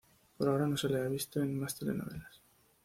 Por 0.35 0.49
ahora 0.49 0.65
no 0.65 0.77
se 0.77 0.89
la 0.89 1.05
ha 1.05 1.07
visto 1.07 1.39
en 1.43 1.59
más 1.59 1.75
telenovelas. 1.77 2.41